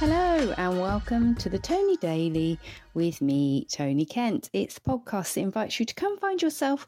[0.00, 2.56] Hello, and welcome to the Tony Daily
[2.94, 4.48] with me, Tony Kent.
[4.52, 6.86] It's the podcast that invites you to come find yourself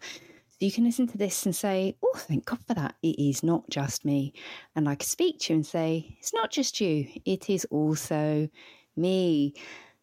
[0.49, 2.95] so you can listen to this and say, Oh, thank God for that.
[3.03, 4.33] It is not just me.
[4.77, 8.49] And I can speak to you and say, It's not just you, it is also
[8.95, 9.55] me.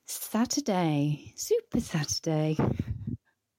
[0.05, 2.57] Saturday, Super Saturday.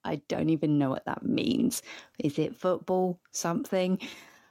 [0.04, 1.80] I don't even know what that means.
[2.18, 3.18] Is it football?
[3.30, 3.98] Something?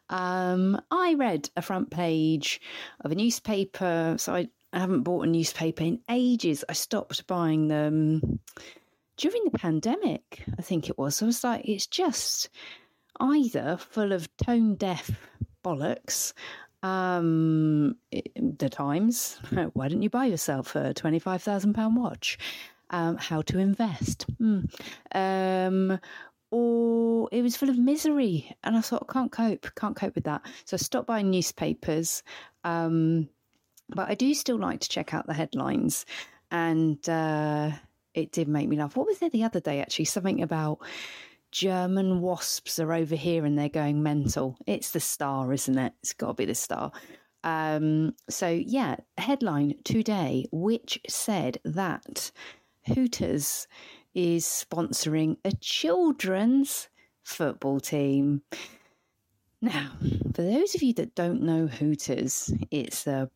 [0.09, 2.61] Um, I read a front page
[3.01, 6.63] of a newspaper, so I I haven't bought a newspaper in ages.
[6.67, 8.39] I stopped buying them
[9.17, 11.21] during the pandemic, I think it was.
[11.21, 12.49] I was like, it's just
[13.19, 15.09] either full of tone deaf
[15.65, 16.33] bollocks.
[16.83, 19.39] Um, the Times,
[19.73, 22.37] why don't you buy yourself a £25,000 watch?
[22.91, 24.25] Um, how to invest.
[24.39, 24.69] Mm.
[25.13, 25.99] Um,
[26.51, 28.55] or it was full of misery.
[28.63, 30.45] And I thought, I can't cope, can't cope with that.
[30.65, 32.23] So I stopped buying newspapers.
[32.63, 33.27] Um,
[33.89, 36.05] but I do still like to check out the headlines.
[36.51, 37.71] And uh,
[38.13, 38.95] it did make me laugh.
[38.95, 40.05] What was there the other day, actually?
[40.05, 40.79] Something about
[41.51, 44.57] German wasps are over here and they're going mental.
[44.65, 45.93] It's the star, isn't it?
[46.01, 46.91] It's got to be the star.
[47.43, 52.31] Um, so, yeah, headline today, which said that
[52.87, 53.67] Hooters
[54.13, 56.89] is sponsoring a children's
[57.23, 58.41] football team.
[59.61, 59.91] Now,
[60.33, 63.29] for those of you that don't know Hooters, it's a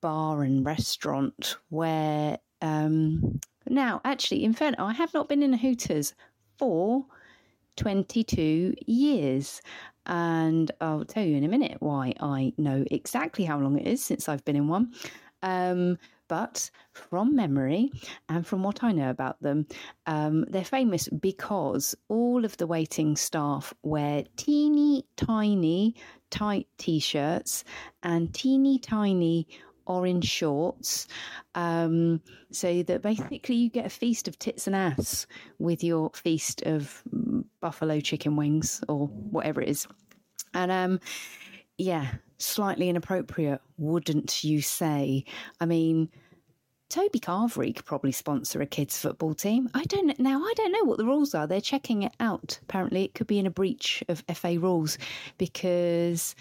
[0.00, 5.58] bar and restaurant where um, now actually in fact I have not been in a
[5.58, 6.14] Hooters
[6.58, 7.06] for
[7.78, 9.62] 22 years.
[10.04, 14.04] And I'll tell you in a minute why I know exactly how long it is
[14.04, 14.92] since I've been in one.
[15.42, 17.90] Um, but from memory
[18.28, 19.66] and from what I know about them,
[20.06, 25.94] um, they're famous because all of the waiting staff wear teeny tiny
[26.30, 27.64] tight t shirts
[28.02, 29.48] and teeny tiny
[29.88, 31.08] orange shorts,
[31.54, 35.26] um, so that basically you get a feast of tits and ass
[35.58, 37.02] with your feast of
[37.60, 39.86] buffalo chicken wings or whatever it is.
[40.54, 41.00] And um,
[41.76, 42.06] yeah,
[42.38, 45.24] slightly inappropriate, wouldn't you say?
[45.60, 46.10] I mean,
[46.88, 49.68] Toby Carvery could probably sponsor a kids' football team.
[49.74, 50.42] I don't now.
[50.42, 51.46] I don't know what the rules are.
[51.46, 52.58] They're checking it out.
[52.62, 54.96] Apparently, it could be in a breach of FA rules
[55.36, 56.34] because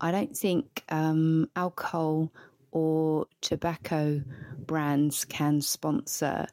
[0.00, 2.32] I don't think um, alcohol
[2.70, 4.22] or tobacco
[4.58, 6.46] brands can sponsor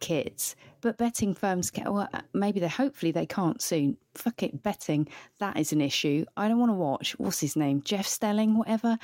[0.00, 1.92] kits, but betting firms can.
[1.92, 2.68] Well, maybe they.
[2.68, 3.96] Hopefully, they can't soon.
[4.14, 5.08] Fuck it, betting
[5.38, 6.24] that is an issue.
[6.36, 7.12] I don't want to watch.
[7.18, 7.82] What's his name?
[7.82, 8.98] Jeff Stelling, whatever.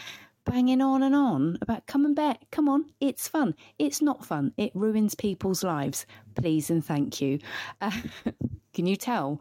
[0.47, 2.43] Banging on and on about come and bet.
[2.50, 3.54] Come on, it's fun.
[3.78, 4.53] It's not fun.
[4.56, 6.06] It ruins people's lives.
[6.34, 7.38] Please and thank you.
[7.81, 7.91] Uh,
[8.75, 9.41] can you tell?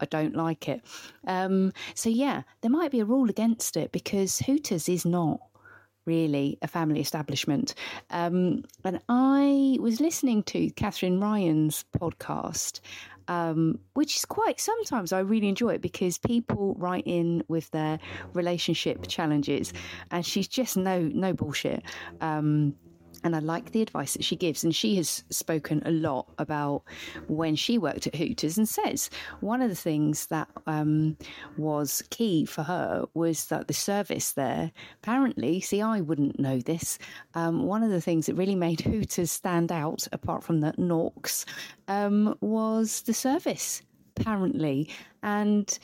[0.00, 0.82] I don't like it.
[1.26, 5.40] Um, so yeah, there might be a rule against it because Hooters is not
[6.06, 7.74] really a family establishment.
[8.10, 12.80] Um, and I was listening to Katherine Ryan's podcast,
[13.28, 17.98] um, which is quite sometimes I really enjoy it because people write in with their
[18.32, 19.72] relationship challenges,
[20.10, 21.82] and she's just no no bullshit.
[22.20, 22.74] Um,
[23.24, 24.62] and I like the advice that she gives.
[24.62, 26.82] And she has spoken a lot about
[27.26, 31.16] when she worked at Hooters and says one of the things that um,
[31.56, 34.70] was key for her was that the service there,
[35.02, 36.98] apparently, see, I wouldn't know this.
[37.34, 41.46] Um, one of the things that really made Hooters stand out, apart from the Norks,
[41.88, 43.82] um, was the service,
[44.16, 44.90] apparently.
[45.22, 45.78] And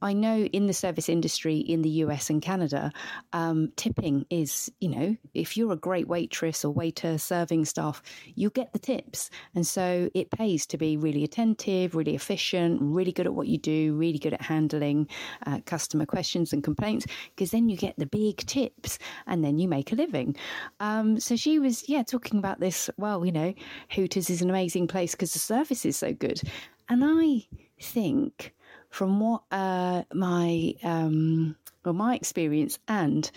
[0.00, 2.92] I know in the service industry in the US and Canada,
[3.32, 8.02] um, tipping is, you know, if you're a great waitress or waiter serving staff,
[8.34, 9.30] you get the tips.
[9.54, 13.58] And so it pays to be really attentive, really efficient, really good at what you
[13.58, 15.08] do, really good at handling
[15.46, 19.68] uh, customer questions and complaints, because then you get the big tips and then you
[19.68, 20.36] make a living.
[20.80, 22.88] Um, so she was, yeah, talking about this.
[22.96, 23.54] Well, you know,
[23.90, 26.40] Hooters is an amazing place because the service is so good.
[26.88, 27.46] And I
[27.80, 28.54] think
[28.98, 31.54] from what uh, my um,
[31.84, 33.30] well my experience, and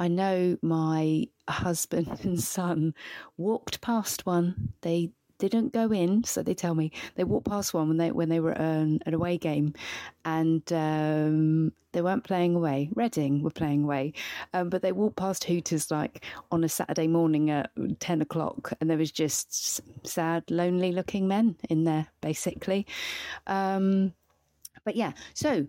[0.00, 2.92] I know my husband and son
[3.36, 4.72] walked past one.
[4.80, 8.30] They didn't go in, so they tell me they walked past one when they when
[8.30, 9.74] they were at an, an away game,
[10.24, 12.90] and um, they weren't playing away.
[12.96, 14.12] Reading were playing away,
[14.54, 17.70] um, but they walked past Hooters like on a Saturday morning at
[18.00, 22.88] ten o'clock, and there was just sad, lonely looking men in there, basically.
[23.46, 24.12] Um,
[24.86, 25.66] but yeah, so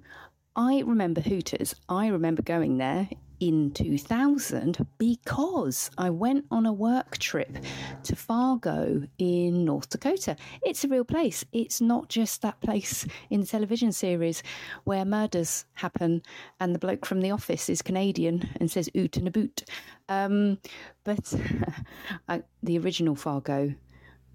[0.56, 1.76] I remember Hooters.
[1.90, 3.10] I remember going there
[3.40, 7.58] in 2000 because I went on a work trip
[8.04, 10.36] to Fargo in North Dakota.
[10.62, 11.44] It's a real place.
[11.52, 14.44] It's not just that place in the television series
[14.84, 16.22] where murders happen
[16.60, 19.64] and the bloke from the office is Canadian and says oot and a boot.
[20.10, 20.60] Um,
[21.04, 21.34] but
[22.30, 23.74] I, the original Fargo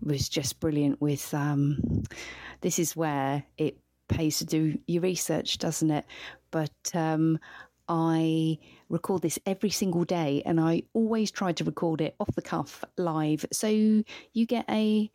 [0.02, 2.02] was just brilliant with um,
[2.62, 3.78] this is where it
[4.12, 6.04] pays to do your research, doesn't it?
[6.50, 7.38] But um,
[7.88, 12.42] I record this every single day and I always try to record it off the
[12.42, 13.44] cuff live.
[13.52, 15.10] So you get a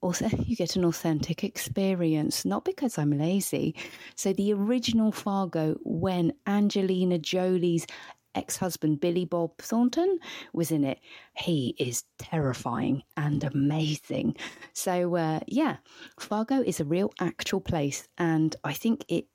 [0.00, 3.74] also you get an authentic experience, not because I'm lazy.
[4.14, 7.86] So the original Fargo when Angelina Jolie's
[8.34, 10.18] ex-husband Billy Bob Thornton
[10.52, 11.00] was in it.
[11.36, 14.36] He is terrifying and amazing.
[14.72, 15.76] So uh, yeah,
[16.18, 19.26] Fargo is a real actual place, and I think it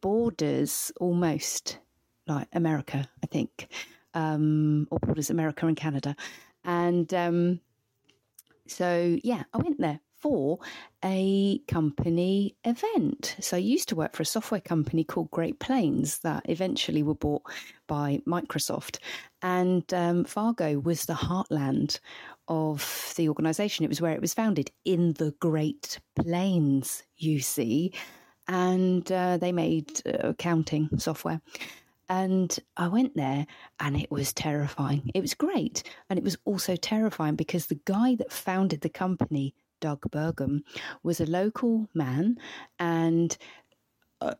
[0.00, 1.78] borders almost
[2.26, 3.68] like America, I think,
[4.14, 6.16] um, or borders America and Canada.
[6.64, 7.60] And um,
[8.66, 10.58] so, yeah, I went there for
[11.04, 13.36] a company event.
[13.38, 17.14] So I used to work for a software company called Great Plains that eventually were
[17.14, 17.42] bought
[17.86, 18.98] by Microsoft.
[19.40, 22.00] And um, Fargo was the heartland
[22.48, 23.84] of the organization.
[23.84, 27.92] It was where it was founded in the Great Plains, you see.
[28.48, 31.40] And uh, they made uh, accounting software.
[32.08, 33.46] And I went there
[33.78, 35.08] and it was terrifying.
[35.14, 35.84] It was great.
[36.10, 40.62] And it was also terrifying because the guy that founded the company, Doug Burgum,
[41.02, 42.36] was a local man
[42.78, 43.36] and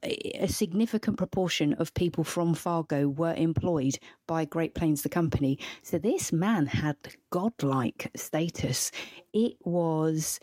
[0.02, 5.58] a significant proportion of people from Fargo were employed by Great Plains, the company.
[5.82, 6.96] So this man had
[7.30, 8.90] godlike status.
[9.34, 10.40] It was,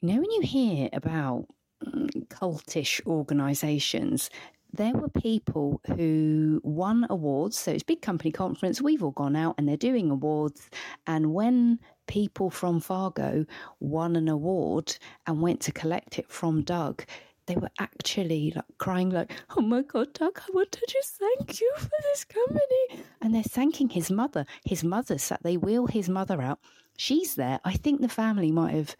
[0.00, 1.46] you know, when you hear about
[1.84, 4.30] mm, cultish organizations,
[4.72, 7.58] there were people who won awards.
[7.58, 8.80] So it's big company conference.
[8.80, 10.68] We've all gone out and they're doing awards.
[11.06, 13.46] And when people from Fargo
[13.80, 14.96] won an award
[15.26, 17.04] and went to collect it from Doug,
[17.46, 20.40] they were actually like crying like, "Oh my God, Doug!
[20.40, 24.46] I want to just thank you for this company." And they're thanking his mother.
[24.64, 25.42] His mother sat.
[25.42, 26.60] They wheel his mother out.
[26.96, 27.60] She's there.
[27.64, 28.96] I think the family might have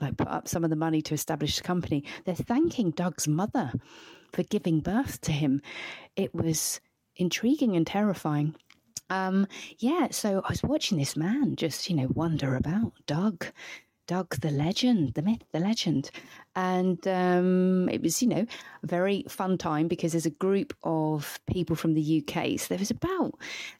[0.00, 2.04] like put up some of the money to establish the company.
[2.24, 3.72] They're thanking Doug's mother
[4.32, 5.62] for giving birth to him.
[6.16, 6.80] It was
[7.16, 8.56] intriguing and terrifying.
[9.10, 9.46] Um,
[9.78, 13.46] yeah, so I was watching this man just, you know, wonder about Doug,
[14.06, 16.10] Doug the legend, the myth, the legend.
[16.54, 18.46] And um, it was, you know,
[18.82, 22.58] a very fun time because there's a group of people from the UK.
[22.58, 23.34] So there was about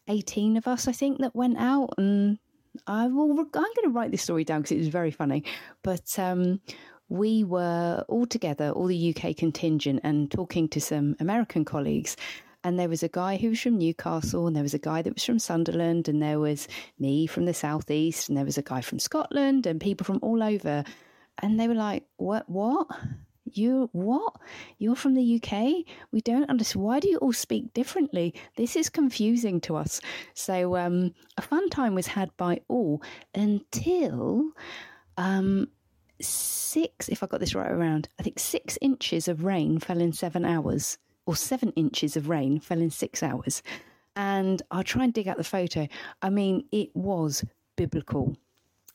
[0.09, 1.95] 18 of us, I think, that went out.
[1.99, 2.39] And
[2.87, 5.45] I will, I'm going to write this story down because it was very funny.
[5.83, 6.61] But um,
[7.09, 12.17] we were all together, all the UK contingent, and talking to some American colleagues.
[12.67, 15.15] And there was a guy who was from Newcastle, and there was a guy that
[15.15, 16.67] was from Sunderland, and there was
[16.99, 20.43] me from the southeast, and there was a guy from Scotland, and people from all
[20.43, 20.83] over.
[21.39, 22.51] And they were like, "What?
[22.51, 22.89] What?
[23.45, 24.41] You what?
[24.79, 25.85] You're from the UK?
[26.11, 26.85] We don't understand.
[26.85, 28.35] Why do you all speak differently?
[28.57, 30.01] This is confusing to us."
[30.35, 33.01] So um, a fun time was had by all
[33.33, 34.51] until
[35.17, 35.69] um,
[36.21, 40.13] six, if I got this right around, I think six inches of rain fell in
[40.13, 43.63] seven hours, or seven inches of rain fell in six hours.
[44.15, 45.89] And I'll try and dig out the photo.
[46.23, 47.45] I mean, it was
[47.77, 48.37] biblical.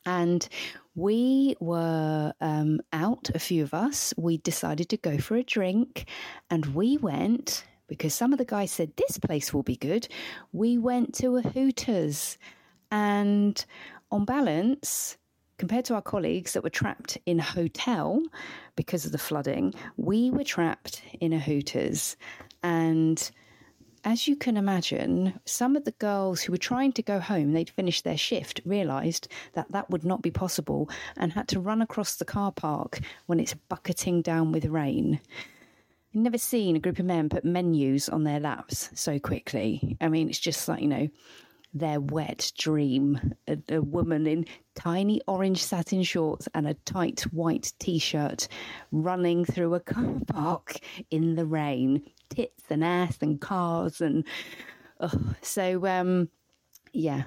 [0.06, 0.48] And
[0.95, 4.13] we were um, out, a few of us.
[4.18, 6.10] We decided to go for a drink,
[6.50, 10.08] and we went because some of the guys said this place will be good.
[10.53, 12.39] We went to a Hooters,
[12.89, 13.63] and
[14.12, 15.17] on balance,
[15.62, 18.20] Compared to our colleagues that were trapped in a hotel
[18.75, 22.18] because of the flooding, we were trapped in a Hooters.
[22.63, 23.32] And
[24.04, 27.70] as you can imagine, some of the girls who were trying to go home, they'd
[27.70, 32.16] finished their shift, realised that that would not be possible and had to run across
[32.16, 35.20] the car park when it's bucketing down with rain.
[36.13, 39.98] I've never seen a group of men put menus on their laps so quickly.
[40.01, 41.08] I mean, it's just like, you know,
[41.74, 43.34] their wet dream.
[43.48, 48.48] A, a, woman in tiny orange satin shorts and a tight white t shirt
[48.92, 50.75] running through a car park
[51.10, 54.01] in the rain, tits and ass and cars.
[54.01, 54.25] And
[55.00, 56.30] oh, so, um,
[56.94, 57.24] yeah.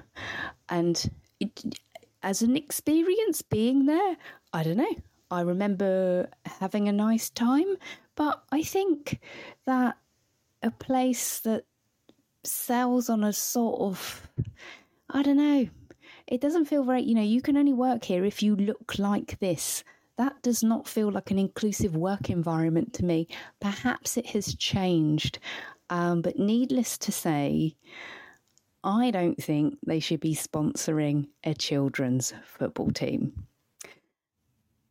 [0.69, 1.09] And
[1.39, 1.79] it,
[2.23, 4.17] as an experience being there,
[4.53, 4.95] I don't know.
[5.31, 7.77] I remember having a nice time,
[8.15, 9.19] but I think
[9.65, 9.97] that
[10.61, 11.65] a place that
[12.47, 14.27] sells on a sort of,
[15.09, 15.67] I don't know,
[16.27, 19.39] it doesn't feel very, you know, you can only work here if you look like
[19.39, 19.83] this.
[20.17, 23.27] That does not feel like an inclusive work environment to me.
[23.59, 25.39] Perhaps it has changed.
[25.89, 27.75] Um, but needless to say,
[28.83, 33.47] I don't think they should be sponsoring a children's football team.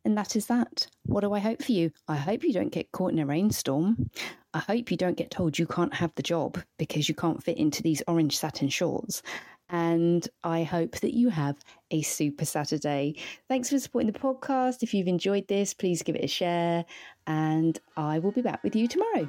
[0.05, 0.87] And that is that.
[1.07, 1.91] What do I hope for you?
[2.07, 4.11] I hope you don't get caught in a rainstorm.
[4.53, 7.57] I hope you don't get told you can't have the job because you can't fit
[7.57, 9.23] into these orange satin shorts.
[9.69, 11.57] And I hope that you have
[11.89, 13.15] a super Saturday.
[13.47, 14.83] Thanks for supporting the podcast.
[14.83, 16.85] If you've enjoyed this, please give it a share.
[17.25, 19.27] And I will be back with you tomorrow.